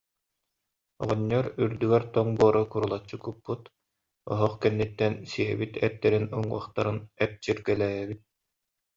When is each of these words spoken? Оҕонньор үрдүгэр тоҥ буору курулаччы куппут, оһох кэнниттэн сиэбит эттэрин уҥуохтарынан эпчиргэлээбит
Оҕонньор 1.01 1.45
үрдүгэр 1.63 2.03
тоҥ 2.13 2.27
буору 2.39 2.63
курулаччы 2.71 3.17
куппут, 3.23 3.61
оһох 4.31 4.53
кэнниттэн 4.61 5.13
сиэбит 5.31 5.73
эттэрин 5.87 6.25
уҥуохтарынан 6.39 6.97
эпчиргэлээбит 7.23 8.21